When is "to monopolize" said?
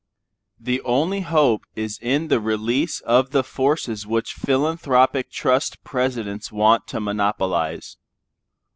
6.87-7.97